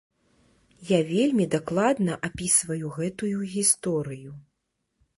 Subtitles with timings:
[0.91, 4.31] Я вельмі дакладна апісваю гэтую гісторыю.